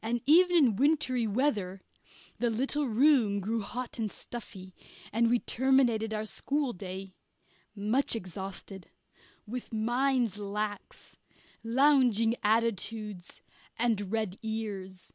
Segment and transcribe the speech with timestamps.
[0.00, 1.80] And even in wintry weather
[2.38, 4.72] the little room grew hot and stuffy,
[5.12, 7.14] and we terminated our schoolday,
[7.74, 8.88] much exhausted,
[9.48, 11.18] with minds lax,
[11.64, 13.42] lounging attitudes,
[13.76, 15.12] and red ears.